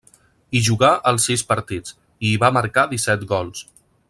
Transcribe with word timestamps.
Hi 0.51 0.61
jugà 0.67 0.89
els 1.11 1.27
sis 1.29 1.43
partits, 1.51 1.95
i 2.25 2.31
hi 2.33 2.41
va 2.45 2.53
marcar 2.59 2.91
disset 2.95 3.29
gols. 3.37 3.67